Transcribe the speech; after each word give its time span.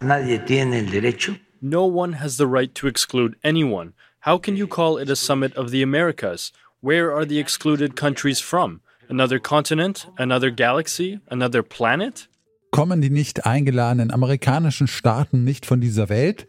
Nadie 0.00 0.38
tiene 0.38 0.78
el 0.78 0.86
derecho. 0.86 1.38
No 1.60 1.84
one 1.84 2.14
has 2.14 2.36
the 2.36 2.46
right 2.46 2.72
to 2.76 2.86
exclude 2.86 3.36
anyone. 3.42 3.94
How 4.20 4.38
can 4.38 4.56
you 4.56 4.68
call 4.68 4.96
it 4.96 5.10
a 5.10 5.16
summit 5.16 5.56
of 5.56 5.72
the 5.72 5.82
Americas? 5.82 6.52
Where 6.80 7.12
are 7.12 7.24
the 7.24 7.40
excluded 7.40 7.96
countries 7.96 8.40
from? 8.40 8.80
Another 9.08 9.40
continent? 9.40 10.06
Another 10.16 10.50
galaxy? 10.50 11.18
Another 11.28 11.64
planet? 11.64 12.28
Kommen 12.70 13.00
die 13.00 13.10
nicht 13.10 13.44
eingeladenen 13.44 14.12
amerikanischen 14.12 14.86
Staaten 14.86 15.42
nicht 15.42 15.66
von 15.66 15.80
dieser 15.80 16.08
Welt? 16.08 16.46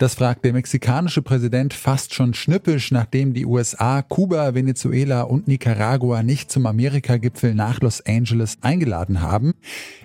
Das 0.00 0.14
fragt 0.14 0.46
der 0.46 0.54
mexikanische 0.54 1.20
Präsident 1.20 1.74
fast 1.74 2.14
schon 2.14 2.32
schnippisch, 2.32 2.90
nachdem 2.90 3.34
die 3.34 3.44
USA, 3.44 4.00
Kuba, 4.00 4.54
Venezuela 4.54 5.20
und 5.20 5.46
Nicaragua 5.46 6.22
nicht 6.22 6.50
zum 6.50 6.64
Amerika-Gipfel 6.64 7.54
nach 7.54 7.80
Los 7.80 8.00
Angeles 8.06 8.56
eingeladen 8.62 9.20
haben. 9.20 9.52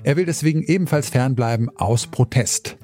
Er 0.03 0.17
will 0.17 0.25
deswegen 0.25 0.63
ebenfalls 0.63 1.11
fernbleiben 1.11 1.69
aus 1.77 2.07
Protest. 2.07 2.75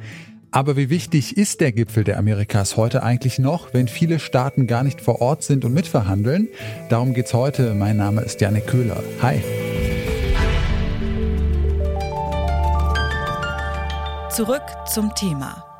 Aber 0.51 0.77
wie 0.77 0.89
wichtig 0.89 1.35
ist 1.35 1.59
der 1.59 1.73
Gipfel 1.73 2.05
der 2.05 2.17
Amerikas 2.17 2.77
heute 2.77 3.03
eigentlich 3.03 3.39
noch, 3.39 3.73
wenn 3.73 3.89
viele 3.89 4.17
Staaten 4.17 4.65
gar 4.65 4.85
nicht 4.85 5.01
vor 5.01 5.19
Ort 5.19 5.43
sind 5.43 5.65
und 5.65 5.73
mitverhandeln? 5.73 6.47
Darum 6.87 7.13
geht's 7.13 7.33
heute. 7.33 7.73
Mein 7.73 7.97
Name 7.97 8.21
ist 8.21 8.39
Janik 8.39 8.67
Köhler. 8.67 9.03
Hi. 9.21 9.41
Zurück 14.29 14.63
zum 14.85 15.13
Thema. 15.13 15.70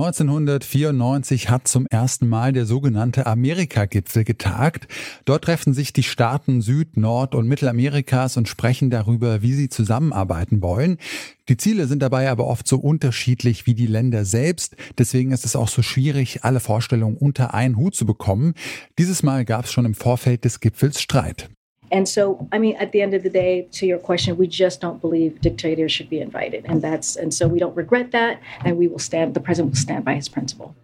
1994 0.00 1.50
hat 1.50 1.68
zum 1.68 1.86
ersten 1.86 2.26
Mal 2.26 2.54
der 2.54 2.64
sogenannte 2.64 3.26
Amerika-Gipfel 3.26 4.24
getagt. 4.24 4.88
Dort 5.26 5.44
treffen 5.44 5.74
sich 5.74 5.92
die 5.92 6.02
Staaten 6.02 6.62
Süd-, 6.62 6.96
Nord- 6.96 7.34
und 7.34 7.46
Mittelamerikas 7.46 8.38
und 8.38 8.48
sprechen 8.48 8.88
darüber, 8.88 9.42
wie 9.42 9.52
sie 9.52 9.68
zusammenarbeiten 9.68 10.62
wollen. 10.62 10.96
Die 11.50 11.58
Ziele 11.58 11.86
sind 11.86 12.00
dabei 12.00 12.30
aber 12.30 12.46
oft 12.46 12.66
so 12.66 12.78
unterschiedlich 12.78 13.66
wie 13.66 13.74
die 13.74 13.86
Länder 13.86 14.24
selbst. 14.24 14.74
Deswegen 14.96 15.32
ist 15.32 15.44
es 15.44 15.54
auch 15.54 15.68
so 15.68 15.82
schwierig, 15.82 16.44
alle 16.44 16.60
Vorstellungen 16.60 17.18
unter 17.18 17.52
einen 17.52 17.76
Hut 17.76 17.94
zu 17.94 18.06
bekommen. 18.06 18.54
Dieses 18.98 19.22
Mal 19.22 19.44
gab 19.44 19.66
es 19.66 19.72
schon 19.72 19.84
im 19.84 19.94
Vorfeld 19.94 20.46
des 20.46 20.60
Gipfels 20.60 21.02
Streit. 21.02 21.50
And 21.90 22.08
so, 22.08 22.48
I 22.52 22.58
mean, 22.58 22.76
at 22.76 22.92
the 22.92 23.02
end 23.02 23.14
of 23.14 23.22
the 23.22 23.30
day, 23.30 23.68
to 23.72 23.86
your 23.86 23.98
question, 23.98 24.36
we 24.36 24.46
just 24.46 24.80
don't 24.80 25.00
believe 25.00 25.40
dictators 25.40 25.92
should 25.92 26.08
be 26.08 26.20
invited. 26.20 26.64
And 26.66 26.82
that's, 26.82 27.16
and 27.16 27.34
so 27.34 27.48
we 27.48 27.58
don't 27.58 27.76
regret 27.76 28.12
that. 28.12 28.40
And 28.64 28.76
we 28.76 28.86
will 28.86 28.98
stand, 28.98 29.34
the 29.34 29.40
president 29.40 29.72
will 29.72 29.80
stand 29.80 30.04
by 30.04 30.14
his 30.14 30.28
principle. 30.28 30.74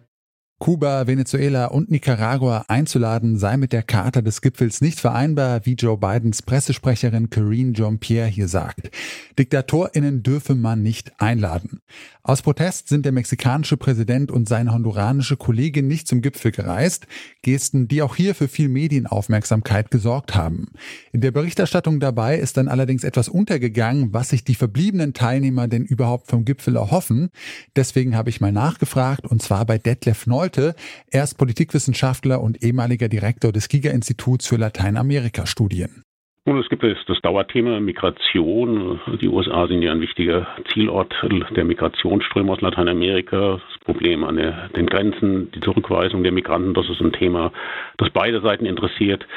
Kuba, 0.59 1.05
Venezuela 1.05 1.65
und 1.67 1.91
Nicaragua 1.91 2.65
einzuladen, 2.67 3.37
sei 3.37 3.57
mit 3.57 3.73
der 3.73 3.83
Charta 3.83 4.23
des 4.23 4.41
Gipfels 4.41 4.81
nicht 4.81 4.99
vereinbar, 4.99 5.63
wie 5.67 5.75
Joe 5.75 5.97
Bidens 5.97 6.41
Pressesprecherin 6.41 7.29
Karine 7.29 7.73
Jean-Pierre 7.73 8.27
hier 8.27 8.47
sagt. 8.47 8.89
DiktatorInnen 9.37 10.23
dürfe 10.23 10.55
man 10.55 10.81
nicht 10.81 11.11
einladen. 11.21 11.81
Aus 12.23 12.41
Protest 12.41 12.89
sind 12.89 13.05
der 13.05 13.11
mexikanische 13.11 13.77
Präsident 13.77 14.31
und 14.31 14.49
seine 14.49 14.73
honduranische 14.73 15.37
Kollegin 15.37 15.87
nicht 15.87 16.07
zum 16.07 16.21
Gipfel 16.21 16.51
gereist. 16.51 17.05
Gesten, 17.43 17.87
die 17.87 18.01
auch 18.01 18.15
hier 18.15 18.35
für 18.35 18.47
viel 18.47 18.67
Medienaufmerksamkeit 18.67 19.91
gesorgt 19.91 20.35
haben. 20.35 20.69
In 21.13 21.21
der 21.21 21.31
Berichterstattung 21.31 21.99
dabei 21.99 22.37
ist 22.37 22.57
dann 22.57 22.67
allerdings 22.67 23.03
etwas 23.03 23.29
untergegangen, 23.29 24.11
was 24.11 24.29
sich 24.29 24.43
die 24.43 24.55
verbliebenen 24.55 25.13
Teilnehmer 25.13 25.67
denn 25.67 25.85
überhaupt 25.85 26.27
vom 26.27 26.43
Gipfel 26.43 26.75
erhoffen. 26.75 27.29
Deswegen 27.75 28.17
habe 28.17 28.29
ich 28.29 28.41
mal 28.41 28.51
nachgefragt 28.51 29.25
und 29.25 29.41
zwar 29.41 29.65
bei 29.65 29.77
Detlef 29.77 30.27
Neu 30.27 30.46
Nolte. 30.47 30.75
Er 31.11 31.23
ist 31.23 31.37
Politikwissenschaftler 31.37 32.41
und 32.41 32.63
ehemaliger 32.63 33.09
Direktor 33.09 33.51
des 33.51 33.67
Giga-Instituts 33.67 34.47
für 34.47 34.55
Lateinamerika-Studien. 34.55 36.03
Nun, 36.45 36.59
es 36.59 36.69
gibt 36.69 36.83
das 36.83 37.21
Dauerthema 37.21 37.81
Migration. 37.81 39.01
Die 39.21 39.27
USA 39.27 39.67
sind 39.67 39.81
ja 39.81 39.91
ein 39.91 39.99
wichtiger 39.99 40.47
Zielort 40.71 41.13
der 41.53 41.65
Migrationsströme 41.65 42.53
aus 42.53 42.61
Lateinamerika. 42.61 43.59
Das 43.59 43.79
Problem 43.83 44.23
an 44.23 44.37
den 44.37 44.85
Grenzen, 44.85 45.51
die 45.51 45.59
Zurückweisung 45.59 46.23
der 46.23 46.31
Migranten, 46.31 46.73
das 46.73 46.89
ist 46.89 47.01
ein 47.01 47.11
Thema, 47.11 47.51
das 47.97 48.09
beide 48.11 48.39
Seiten 48.39 48.65
interessiert 48.65 49.27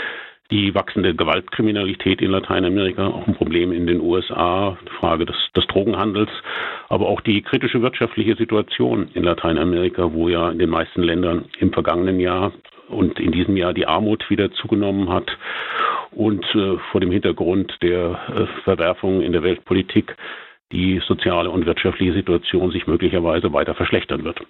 die 0.50 0.74
wachsende 0.74 1.14
Gewaltkriminalität 1.14 2.20
in 2.20 2.30
Lateinamerika, 2.30 3.06
auch 3.06 3.26
ein 3.26 3.34
Problem 3.34 3.72
in 3.72 3.86
den 3.86 4.00
USA, 4.00 4.76
die 4.84 4.92
Frage 4.98 5.26
des, 5.26 5.36
des, 5.56 5.66
Drogenhandels, 5.68 6.30
aber 6.88 7.06
auch 7.06 7.20
die 7.20 7.42
kritische 7.42 7.82
wirtschaftliche 7.82 8.36
Situation 8.36 9.08
in 9.14 9.22
Lateinamerika, 9.22 10.12
wo 10.12 10.28
ja 10.28 10.50
in 10.50 10.58
den 10.58 10.70
meisten 10.70 11.02
Ländern 11.02 11.44
im 11.58 11.72
vergangenen 11.72 12.18
Jahr 12.18 12.52
und 12.88 13.20
in 13.20 13.30
diesem 13.30 13.56
Jahr 13.56 13.72
die 13.72 13.86
Armut 13.86 14.28
wieder 14.28 14.50
zugenommen 14.52 15.08
hat 15.08 15.30
und 16.10 16.44
äh, 16.54 16.76
vor 16.90 17.00
dem 17.00 17.12
Hintergrund 17.12 17.76
der 17.82 18.18
äh, 18.28 18.62
Verwerfungen 18.64 19.22
in 19.22 19.32
der 19.32 19.42
Weltpolitik 19.42 20.16
die 20.72 21.00
soziale 21.06 21.50
und 21.50 21.66
wirtschaftliche 21.66 22.12
Situation 22.12 22.70
sich 22.70 22.86
möglicherweise 22.86 23.52
weiter 23.52 23.74
verschlechtern 23.74 24.24
wird. 24.24 24.40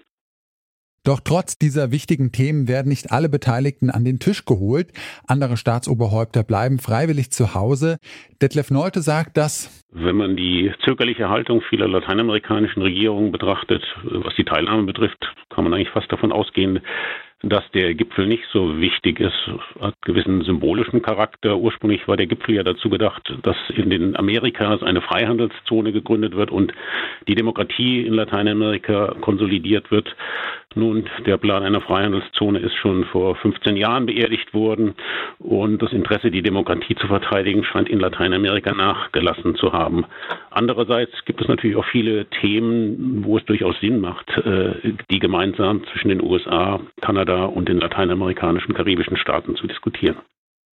Doch 1.04 1.20
trotz 1.24 1.56
dieser 1.56 1.92
wichtigen 1.92 2.30
Themen 2.30 2.68
werden 2.68 2.88
nicht 2.88 3.10
alle 3.10 3.30
Beteiligten 3.30 3.88
an 3.90 4.04
den 4.04 4.18
Tisch 4.18 4.44
geholt. 4.44 4.92
Andere 5.26 5.56
Staatsoberhäupter 5.56 6.42
bleiben 6.44 6.78
freiwillig 6.78 7.30
zu 7.30 7.54
Hause. 7.54 7.96
Detlef 8.42 8.70
Nolte 8.70 9.00
sagt, 9.00 9.38
dass 9.38 9.84
wenn 9.92 10.16
man 10.16 10.36
die 10.36 10.72
zögerliche 10.84 11.30
Haltung 11.30 11.62
vieler 11.62 11.88
lateinamerikanischen 11.88 12.82
Regierungen 12.82 13.32
betrachtet, 13.32 13.82
was 14.04 14.34
die 14.36 14.44
Teilnahme 14.44 14.84
betrifft, 14.84 15.18
kann 15.48 15.64
man 15.64 15.72
eigentlich 15.72 15.90
fast 15.90 16.12
davon 16.12 16.32
ausgehen, 16.32 16.80
dass 17.42 17.64
der 17.72 17.94
Gipfel 17.94 18.26
nicht 18.26 18.44
so 18.52 18.78
wichtig 18.78 19.18
ist, 19.18 19.50
hat 19.80 19.94
gewissen 20.02 20.42
symbolischen 20.42 21.00
Charakter. 21.00 21.56
Ursprünglich 21.56 22.06
war 22.06 22.18
der 22.18 22.26
Gipfel 22.26 22.56
ja 22.56 22.62
dazu 22.62 22.90
gedacht, 22.90 23.32
dass 23.42 23.56
in 23.74 23.88
den 23.88 24.14
Amerikas 24.16 24.82
eine 24.82 25.00
Freihandelszone 25.00 25.92
gegründet 25.92 26.36
wird 26.36 26.50
und 26.50 26.72
die 27.28 27.34
Demokratie 27.34 28.02
in 28.02 28.12
Lateinamerika 28.12 29.16
konsolidiert 29.22 29.90
wird. 29.90 30.14
Nun, 30.76 31.08
der 31.26 31.36
Plan 31.36 31.64
einer 31.64 31.80
Freihandelszone 31.80 32.60
ist 32.60 32.76
schon 32.76 33.04
vor 33.06 33.34
15 33.34 33.76
Jahren 33.76 34.06
beerdigt 34.06 34.54
worden 34.54 34.94
und 35.40 35.82
das 35.82 35.92
Interesse, 35.92 36.30
die 36.30 36.42
Demokratie 36.42 36.94
zu 36.94 37.08
verteidigen, 37.08 37.64
scheint 37.64 37.88
in 37.88 37.98
Lateinamerika 37.98 38.72
nachgelassen 38.72 39.56
zu 39.56 39.72
haben. 39.72 40.04
Andererseits 40.50 41.12
gibt 41.24 41.40
es 41.42 41.48
natürlich 41.48 41.76
auch 41.76 41.86
viele 41.90 42.26
Themen, 42.40 43.24
wo 43.24 43.36
es 43.36 43.44
durchaus 43.46 43.74
Sinn 43.80 44.00
macht, 44.00 44.28
äh, 44.38 44.94
die 45.10 45.18
gemeinsam 45.18 45.82
zwischen 45.90 46.08
den 46.08 46.22
USA, 46.22 46.80
Kanada 47.00 47.46
und 47.46 47.68
den 47.68 47.80
lateinamerikanischen, 47.80 48.72
karibischen 48.72 49.16
Staaten 49.16 49.56
zu 49.56 49.66
diskutieren. 49.66 50.18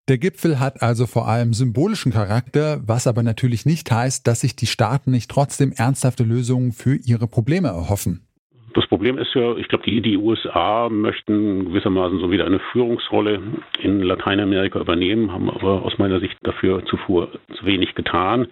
Der 0.09 0.19
Gipfel 0.19 0.59
hat 0.59 0.83
also 0.83 1.07
vor 1.07 1.29
allem 1.29 1.55
symbolischen 1.55 2.13
Charakter, 2.13 2.83
was 2.85 3.07
aber 3.07 3.23
natürlich 3.23 3.65
nicht 3.65 3.93
heißt, 3.93 4.27
dass 4.27 4.41
sich 4.41 4.57
die 4.57 4.67
Staaten 4.67 5.13
nicht 5.13 5.31
trotzdem 5.31 5.73
ernsthafte 5.73 6.25
Lösungen 6.25 6.73
für 6.73 6.97
ihre 6.97 7.29
Probleme 7.29 7.69
erhoffen. 7.69 8.27
Das 8.75 8.89
Problem 8.89 9.19
ist 9.19 9.33
ja, 9.35 9.57
ich 9.57 9.69
glaube, 9.69 9.85
die, 9.85 10.01
die 10.01 10.17
USA 10.17 10.89
möchten 10.91 11.67
gewissermaßen 11.67 12.19
so 12.19 12.33
wieder 12.33 12.45
eine 12.45 12.59
Führungsrolle 12.73 13.41
in 13.81 14.03
Lateinamerika 14.03 14.81
übernehmen, 14.81 15.33
haben 15.33 15.49
aber 15.49 15.85
aus 15.85 15.97
meiner 15.99 16.19
Sicht 16.19 16.37
dafür 16.43 16.85
zuvor 16.87 17.29
zu 17.57 17.65
wenig 17.65 17.95
getan. 17.95 18.49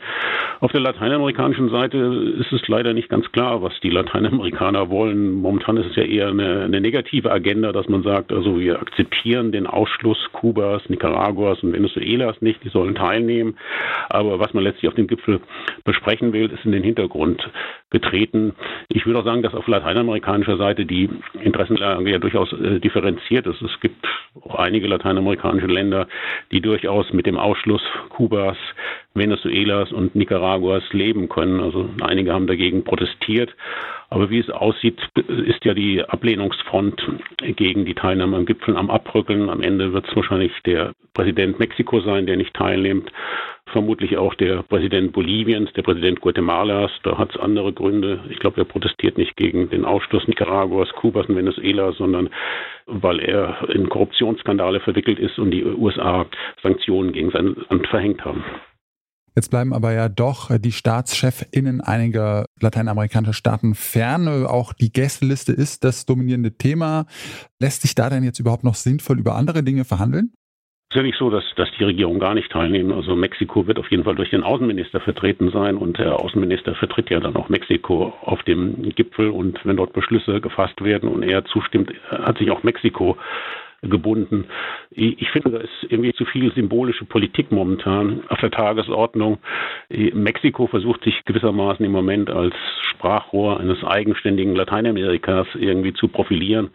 Auf 0.60 0.70
der 0.70 0.80
lateinamerikanischen 0.80 1.70
Seite 1.70 1.98
ist 2.38 2.52
es 2.52 2.68
leider 2.68 2.94
nicht 2.94 3.08
ganz 3.08 3.32
klar, 3.32 3.62
was 3.62 3.72
die 3.82 3.90
Lateinamerikaner 3.90 4.90
wollen. 4.90 5.32
Momentan 5.32 5.76
ist 5.76 5.90
es 5.90 5.96
ja 5.96 6.04
eher 6.04 6.28
eine, 6.28 6.62
eine 6.62 6.80
negative 6.80 7.32
Agenda, 7.32 7.72
dass 7.72 7.88
man 7.88 8.04
sagt, 8.04 8.32
also 8.32 8.60
wir 8.60 8.80
akzeptieren 8.80 9.50
den 9.50 9.66
Ausschluss 9.66 10.18
Kubas, 10.32 10.88
Nicaraguas 10.88 11.64
und 11.64 11.72
Venezuelas 11.72 12.40
nicht, 12.40 12.62
die 12.62 12.68
sollen 12.68 12.94
teilnehmen. 12.94 13.56
Aber 14.08 14.38
was 14.38 14.54
man 14.54 14.62
letztlich 14.62 14.88
auf 14.88 14.94
dem 14.94 15.08
Gipfel 15.08 15.40
besprechen 15.84 16.32
will, 16.32 16.48
ist 16.52 16.64
in 16.64 16.70
den 16.70 16.84
Hintergrund 16.84 17.42
getreten. 17.90 18.54
Ich 18.88 19.06
würde 19.06 19.20
auch 19.20 19.24
sagen, 19.24 19.42
dass 19.42 19.54
auf 19.54 19.66
lateinamerikanischer 20.12 20.56
Seite 20.56 20.84
die 20.84 21.08
Interessenlage 21.42 22.10
ja 22.10 22.18
durchaus 22.18 22.52
äh, 22.52 22.80
differenziert 22.80 23.46
ist. 23.46 23.62
Es 23.62 23.80
gibt 23.80 24.06
auch 24.44 24.56
einige 24.56 24.86
lateinamerikanische 24.86 25.66
Länder, 25.66 26.06
die 26.50 26.60
durchaus 26.60 27.12
mit 27.12 27.26
dem 27.26 27.38
Ausschluss 27.38 27.82
Kubas, 28.10 28.56
Venezuelas 29.14 29.92
und 29.92 30.14
Nicaraguas 30.14 30.82
leben 30.92 31.28
können. 31.28 31.60
Also 31.60 31.88
einige 32.00 32.32
haben 32.32 32.46
dagegen 32.46 32.84
protestiert. 32.84 33.54
Aber 34.10 34.28
wie 34.28 34.40
es 34.40 34.50
aussieht, 34.50 35.00
ist 35.26 35.64
ja 35.64 35.72
die 35.72 36.04
Ablehnungsfront 36.04 37.02
gegen 37.56 37.86
die 37.86 37.94
Teilnahme 37.94 38.36
am 38.36 38.46
Gipfel 38.46 38.76
am 38.76 38.90
Abrückeln. 38.90 39.48
Am 39.48 39.62
Ende 39.62 39.92
wird 39.92 40.06
es 40.06 40.14
wahrscheinlich 40.14 40.52
der 40.66 40.92
Präsident 41.14 41.58
Mexiko 41.58 42.00
sein, 42.00 42.26
der 42.26 42.36
nicht 42.36 42.54
teilnimmt 42.54 43.10
vermutlich 43.72 44.16
auch 44.16 44.34
der 44.34 44.62
Präsident 44.62 45.12
Boliviens, 45.12 45.72
der 45.72 45.82
Präsident 45.82 46.20
Guatemalas. 46.20 46.90
Da 47.02 47.18
hat 47.18 47.34
es 47.34 47.40
andere 47.40 47.72
Gründe. 47.72 48.20
Ich 48.28 48.38
glaube, 48.38 48.60
er 48.60 48.64
protestiert 48.64 49.18
nicht 49.18 49.36
gegen 49.36 49.68
den 49.70 49.84
Ausschluss 49.84 50.28
Nicaraguas, 50.28 50.90
Kubas 50.90 51.26
und 51.26 51.36
Venezuela, 51.36 51.92
sondern 51.92 52.28
weil 52.86 53.20
er 53.20 53.68
in 53.70 53.88
Korruptionsskandale 53.88 54.80
verwickelt 54.80 55.18
ist 55.18 55.38
und 55.38 55.50
die 55.50 55.64
USA 55.64 56.26
Sanktionen 56.62 57.12
gegen 57.12 57.30
sein 57.30 57.56
Land 57.68 57.86
verhängt 57.88 58.24
haben. 58.24 58.44
Jetzt 59.34 59.50
bleiben 59.50 59.72
aber 59.72 59.92
ja 59.92 60.08
doch 60.08 60.50
die 60.58 60.72
StaatschefInnen 60.72 61.80
einiger 61.80 62.44
lateinamerikanischer 62.60 63.32
Staaten 63.32 63.74
fern. 63.74 64.28
Auch 64.46 64.72
die 64.72 64.92
Gästeliste 64.92 65.52
ist 65.52 65.84
das 65.84 66.04
dominierende 66.06 66.56
Thema. 66.56 67.06
Lässt 67.60 67.82
sich 67.82 67.94
da 67.94 68.10
denn 68.10 68.24
jetzt 68.24 68.38
überhaupt 68.40 68.64
noch 68.64 68.74
sinnvoll 68.74 69.18
über 69.18 69.34
andere 69.36 69.62
Dinge 69.62 69.84
verhandeln? 69.84 70.32
ist 70.92 70.96
ja 70.96 71.02
nicht 71.02 71.18
so, 71.18 71.30
dass, 71.30 71.44
dass 71.56 71.70
die 71.78 71.84
Regierung 71.84 72.18
gar 72.18 72.34
nicht 72.34 72.52
teilnehmen. 72.52 72.92
Also 72.92 73.16
Mexiko 73.16 73.66
wird 73.66 73.78
auf 73.78 73.90
jeden 73.90 74.04
Fall 74.04 74.14
durch 74.14 74.28
den 74.28 74.42
Außenminister 74.42 75.00
vertreten 75.00 75.50
sein 75.50 75.78
und 75.78 75.96
der 75.96 76.20
Außenminister 76.20 76.74
vertritt 76.74 77.08
ja 77.08 77.18
dann 77.18 77.34
auch 77.34 77.48
Mexiko 77.48 78.12
auf 78.20 78.42
dem 78.42 78.90
Gipfel 78.90 79.30
und 79.30 79.58
wenn 79.64 79.78
dort 79.78 79.94
Beschlüsse 79.94 80.42
gefasst 80.42 80.84
werden 80.84 81.08
und 81.08 81.22
er 81.22 81.46
zustimmt, 81.46 81.90
hat 82.10 82.36
sich 82.36 82.50
auch 82.50 82.62
Mexiko 82.62 83.16
gebunden. 83.82 84.46
Ich 84.90 85.28
finde, 85.30 85.50
da 85.50 85.58
ist 85.58 85.86
irgendwie 85.88 86.12
zu 86.12 86.24
viel 86.24 86.52
symbolische 86.54 87.04
Politik 87.04 87.50
momentan 87.50 88.22
auf 88.28 88.38
der 88.40 88.50
Tagesordnung. 88.50 89.38
Mexiko 89.88 90.68
versucht 90.68 91.02
sich 91.04 91.24
gewissermaßen 91.24 91.84
im 91.84 91.92
Moment 91.92 92.30
als 92.30 92.54
Sprachrohr 92.90 93.58
eines 93.58 93.82
eigenständigen 93.82 94.54
Lateinamerikas 94.54 95.48
irgendwie 95.54 95.92
zu 95.92 96.08
profilieren. 96.08 96.70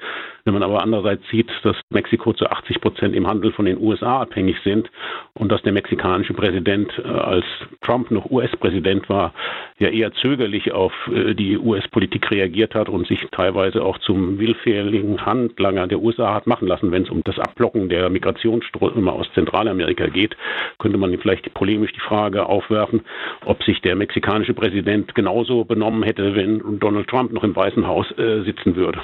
Wenn 0.48 0.54
man 0.54 0.64
aber 0.64 0.82
andererseits 0.82 1.28
sieht, 1.30 1.52
dass 1.64 1.76
Mexiko 1.90 2.32
zu 2.32 2.50
80 2.50 2.80
Prozent 2.80 3.14
im 3.18 3.28
Handel 3.28 3.52
von 3.52 3.66
den 3.66 3.78
USA 3.82 4.22
abhängig 4.22 4.56
sind 4.64 4.90
und 5.34 5.52
dass 5.52 5.62
der 5.64 5.74
mexikanische 5.74 6.34
Präsident, 6.34 6.90
äh, 7.04 7.06
als 7.06 7.44
Trump 7.82 8.12
noch 8.12 8.32
US-Präsident 8.32 9.10
war, 9.10 9.34
ja 9.78 9.90
eher 9.90 10.14
zögerlich 10.14 10.72
auf 10.72 10.94
äh, 11.14 11.34
die 11.34 11.58
US-Politik 11.58 12.32
reagiert 12.32 12.76
hat 12.76 12.88
und 12.88 13.08
sich 13.08 13.28
teilweise 13.32 13.84
auch 13.84 13.98
zum 13.98 14.40
willfährigen 14.40 15.26
Handlanger 15.26 15.88
der 15.88 16.00
USA 16.00 16.34
hat 16.34 16.48
machen 16.48 16.70
lassen, 16.70 16.94
wenn 16.94 17.04
es 17.04 17.10
um 17.10 17.22
das 17.26 17.38
Abblocken 17.40 17.90
der 17.90 18.10
Migrationsströme 18.10 19.12
aus 19.12 19.28
Zentralamerika 19.34 20.08
geht, 20.08 20.38
könnte 20.80 20.98
man 20.98 21.18
vielleicht 21.18 21.54
polemisch 21.56 21.92
die 21.92 22.00
Frage 22.00 22.46
aufwerfen, 22.46 23.02
ob 23.44 23.62
sich 23.64 23.82
der 23.82 23.98
mexikanische 23.98 24.54
Präsident 24.54 25.14
genauso 25.14 25.66
benommen 25.66 26.04
hätte, 26.04 26.36
wenn 26.36 26.80
Donald 26.80 27.10
Trump 27.10 27.34
noch 27.34 27.44
im 27.44 27.54
Weißen 27.54 27.86
Haus 27.86 28.10
äh, 28.18 28.44
sitzen 28.44 28.78
würde. 28.78 29.02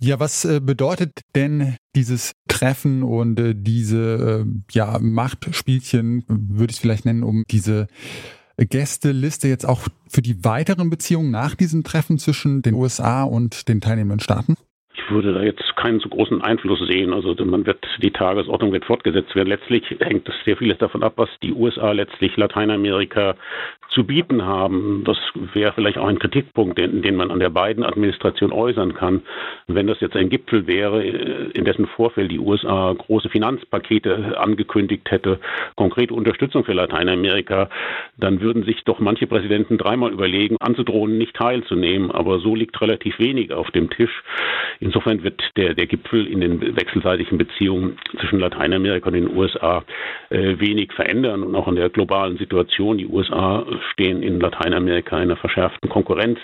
Ja, 0.00 0.20
was 0.20 0.44
äh, 0.44 0.60
bedeutet 0.60 1.20
denn 1.34 1.76
dieses 1.94 2.32
Treffen 2.48 3.02
und 3.02 3.38
äh, 3.38 3.54
diese 3.56 4.44
äh, 4.44 4.62
ja, 4.72 4.98
Machtspielchen, 5.00 6.24
würde 6.28 6.70
ich 6.70 6.76
es 6.76 6.78
vielleicht 6.78 7.04
nennen, 7.04 7.22
um 7.22 7.44
diese 7.50 7.86
Gästeliste 8.58 9.48
jetzt 9.48 9.64
auch 9.64 9.82
für 10.08 10.22
die 10.22 10.44
weiteren 10.44 10.90
Beziehungen 10.90 11.30
nach 11.30 11.54
diesem 11.54 11.84
Treffen 11.84 12.18
zwischen 12.18 12.62
den 12.62 12.74
USA 12.74 13.24
und 13.24 13.68
den 13.68 13.80
teilnehmenden 13.80 14.20
Staaten? 14.20 14.56
Ich 14.94 15.10
würde 15.10 15.34
da 15.34 15.42
jetzt 15.42 15.62
keinen 15.76 16.00
so 16.00 16.08
großen 16.08 16.40
Einfluss 16.40 16.78
sehen. 16.88 17.12
Also 17.12 17.34
man 17.44 17.66
wird 17.66 17.84
die 18.02 18.12
Tagesordnung 18.12 18.72
wird 18.72 18.84
fortgesetzt 18.84 19.34
werden. 19.34 19.48
Letztlich 19.48 19.84
hängt 20.00 20.28
es 20.28 20.34
sehr 20.44 20.56
vieles 20.56 20.78
davon 20.78 21.02
ab, 21.02 21.14
was 21.16 21.28
die 21.42 21.52
USA 21.52 21.92
letztlich 21.92 22.36
Lateinamerika 22.36 23.36
zu 23.90 24.04
bieten 24.04 24.44
haben. 24.44 25.04
Das 25.04 25.16
wäre 25.52 25.72
vielleicht 25.72 25.98
auch 25.98 26.06
ein 26.06 26.18
Kritikpunkt, 26.18 26.78
den, 26.78 27.02
den 27.02 27.16
man 27.16 27.30
an 27.30 27.38
der 27.38 27.50
beiden 27.50 27.84
Administration 27.84 28.52
äußern 28.52 28.94
kann. 28.94 29.22
Wenn 29.66 29.86
das 29.86 30.00
jetzt 30.00 30.16
ein 30.16 30.28
Gipfel 30.28 30.66
wäre, 30.66 31.04
äh, 31.04 31.50
in 31.52 31.64
dessen 31.64 31.86
Vorfeld 31.86 32.30
die 32.30 32.38
USA 32.38 32.92
große 32.92 33.28
Finanzpakete 33.28 34.38
angekündigt 34.38 35.10
hätte, 35.10 35.38
konkrete 35.76 36.14
Unterstützung 36.14 36.64
für 36.64 36.72
Lateinamerika, 36.72 37.68
dann 38.16 38.40
würden 38.40 38.64
sich 38.64 38.82
doch 38.84 38.98
manche 38.98 39.26
Präsidenten 39.26 39.78
dreimal 39.78 40.12
überlegen, 40.12 40.56
anzudrohen, 40.60 41.18
nicht 41.18 41.34
teilzunehmen. 41.34 42.10
Aber 42.10 42.38
so 42.38 42.54
liegt 42.54 42.80
relativ 42.80 43.18
wenig 43.18 43.52
auf 43.52 43.70
dem 43.70 43.90
Tisch. 43.90 44.22
Insofern 44.80 45.22
wird 45.22 45.42
der, 45.56 45.74
der 45.74 45.86
Gipfel 45.86 46.26
in 46.26 46.40
den 46.40 46.76
wechselseitigen 46.76 47.38
Beziehungen 47.38 47.96
zwischen 48.18 48.40
Lateinamerika 48.40 49.06
und 49.06 49.14
den 49.14 49.36
USA 49.36 49.84
äh, 50.30 50.58
wenig 50.58 50.92
verändern 50.92 51.42
und 51.42 51.54
auch 51.54 51.68
in 51.68 51.76
der 51.76 51.90
globalen 51.90 52.36
Situation. 52.36 52.98
Die 52.98 53.06
USA 53.06 53.64
stehen 53.92 54.22
in 54.22 54.40
Lateinamerika 54.40 55.16
in 55.16 55.22
einer 55.22 55.36
verschärften 55.36 55.88
Konkurrenz 55.88 56.38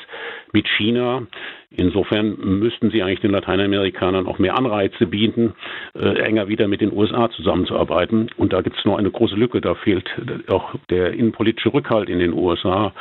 mit 0.53 0.67
China. 0.77 1.27
Insofern 1.73 2.37
müssten 2.59 2.91
sie 2.91 3.01
eigentlich 3.01 3.21
den 3.21 3.31
Lateinamerikanern 3.31 4.27
auch 4.27 4.41
mehr 4.41 4.59
Anreize 4.59 5.07
bieten, 5.07 5.55
äh, 5.95 6.19
enger 6.19 6.49
wieder 6.49 6.67
mit 6.67 6.81
den 6.81 6.93
USA 6.93 7.31
zusammenzuarbeiten. 7.31 8.29
Und 8.37 8.53
da 8.53 8.61
gibt 8.61 8.77
es 8.77 8.85
nur 8.85 8.99
eine 8.99 9.11
große 9.11 9.37
Lücke. 9.37 9.61
Da 9.61 9.77
fehlt 9.77 10.11
auch 10.49 10.75
der 10.91 11.13
innenpolitische 11.13 11.73
Rückhalt 11.73 12.09
in 12.09 12.19
den 12.19 12.33
USA. 12.33 12.93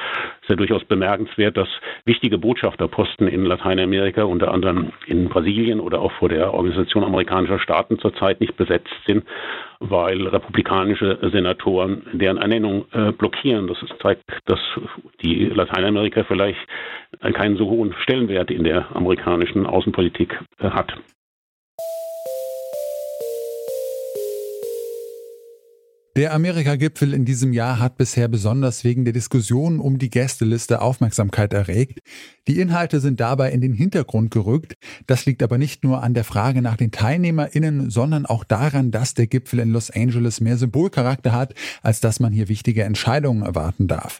Ist 0.41 0.49
ja 0.49 0.55
durchaus 0.55 0.83
bemerkenswert, 0.83 1.57
dass 1.57 1.67
wichtige 2.05 2.37
Botschafterposten 2.37 3.27
in 3.27 3.43
Lateinamerika, 3.43 4.23
unter 4.23 4.51
anderem 4.51 4.91
in 5.07 5.29
Brasilien 5.29 5.79
oder 5.79 5.99
auch 5.99 6.11
vor 6.13 6.29
der 6.29 6.53
Organisation 6.53 7.03
amerikanischer 7.03 7.59
Staaten 7.59 7.97
zurzeit 7.97 8.39
nicht 8.39 8.55
besetzt 8.55 8.93
sind, 9.07 9.23
weil 9.79 10.27
republikanische 10.27 11.17
Senatoren 11.31 12.03
deren 12.13 12.37
Ernennung 12.37 12.85
äh, 12.91 13.11
blockieren. 13.13 13.65
Das 13.67 13.77
zeigt, 13.99 14.23
dass 14.45 14.59
die 15.23 15.45
Lateinamerika 15.45 16.23
vielleicht 16.23 16.59
keinen 17.33 17.57
so 17.57 17.67
hohen 17.67 17.93
Stellenwert 18.03 18.51
der 18.63 18.95
amerikanischen 18.95 19.65
Außenpolitik 19.65 20.37
äh, 20.59 20.69
hat. 20.69 20.93
Der 26.19 26.33
Amerika-Gipfel 26.33 27.13
in 27.13 27.23
diesem 27.23 27.53
Jahr 27.53 27.79
hat 27.79 27.95
bisher 27.95 28.27
besonders 28.27 28.83
wegen 28.83 29.05
der 29.05 29.13
Diskussion 29.13 29.79
um 29.79 29.99
die 29.99 30.09
Gästeliste 30.09 30.81
Aufmerksamkeit 30.81 31.53
erregt. 31.53 31.99
Die 32.45 32.59
Inhalte 32.59 32.99
sind 32.99 33.21
dabei 33.21 33.51
in 33.51 33.61
den 33.61 33.71
Hintergrund 33.71 34.29
gerückt. 34.29 34.73
Das 35.07 35.25
liegt 35.25 35.41
aber 35.41 35.57
nicht 35.57 35.85
nur 35.85 36.03
an 36.03 36.13
der 36.13 36.25
Frage 36.25 36.61
nach 36.61 36.75
den 36.75 36.91
TeilnehmerInnen, 36.91 37.89
sondern 37.89 38.25
auch 38.25 38.43
daran, 38.43 38.91
dass 38.91 39.13
der 39.13 39.27
Gipfel 39.27 39.59
in 39.59 39.71
Los 39.71 39.91
Angeles 39.91 40.41
mehr 40.41 40.57
Symbolcharakter 40.57 41.31
hat, 41.31 41.53
als 41.83 42.01
dass 42.01 42.19
man 42.19 42.33
hier 42.33 42.49
wichtige 42.49 42.83
Entscheidungen 42.83 43.43
erwarten 43.43 43.87
darf. 43.87 44.19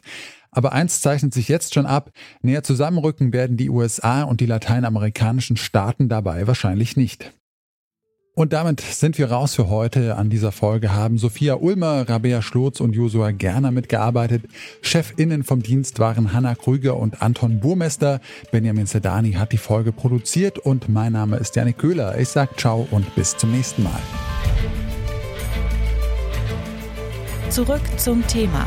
Aber 0.52 0.72
eins 0.72 1.00
zeichnet 1.00 1.32
sich 1.32 1.48
jetzt 1.48 1.74
schon 1.74 1.86
ab, 1.86 2.10
näher 2.42 2.62
zusammenrücken 2.62 3.32
werden 3.32 3.56
die 3.56 3.70
USA 3.70 4.22
und 4.22 4.40
die 4.40 4.46
lateinamerikanischen 4.46 5.56
Staaten 5.56 6.08
dabei 6.08 6.46
wahrscheinlich 6.46 6.96
nicht. 6.96 7.32
Und 8.34 8.52
damit 8.52 8.80
sind 8.80 9.18
wir 9.18 9.30
raus 9.30 9.54
für 9.54 9.68
heute. 9.68 10.16
An 10.16 10.30
dieser 10.30 10.52
Folge 10.52 10.94
haben 10.94 11.18
Sophia 11.18 11.56
Ulmer, 11.56 12.08
Rabea 12.08 12.42
Schlotz 12.42 12.80
und 12.80 12.94
Josua 12.94 13.32
Gerner 13.32 13.70
mitgearbeitet. 13.70 14.44
Chefinnen 14.82 15.42
vom 15.42 15.62
Dienst 15.62 15.98
waren 15.98 16.32
Hanna 16.32 16.54
Krüger 16.54 16.96
und 16.96 17.22
Anton 17.22 17.60
Burmester. 17.60 18.20
Benjamin 18.50 18.86
Sedani 18.86 19.32
hat 19.32 19.52
die 19.52 19.58
Folge 19.58 19.92
produziert 19.92 20.58
und 20.58 20.88
mein 20.88 21.12
Name 21.12 21.36
ist 21.36 21.56
Janik 21.56 21.78
Köhler. 21.78 22.18
Ich 22.18 22.28
sag 22.28 22.58
ciao 22.58 22.86
und 22.90 23.14
bis 23.14 23.36
zum 23.36 23.50
nächsten 23.50 23.82
Mal. 23.82 24.00
Zurück 27.50 27.82
zum 27.98 28.26
Thema 28.28 28.66